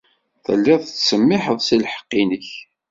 [0.45, 2.47] Telliḍ tettsemmiḥeḍ seg lḥeqq-nnek.